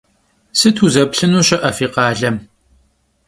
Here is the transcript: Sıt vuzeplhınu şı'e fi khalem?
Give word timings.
Sıt 0.59 0.77
vuzeplhınu 0.81 1.41
şı'e 1.47 1.71
fi 1.77 1.87
khalem? 1.93 2.35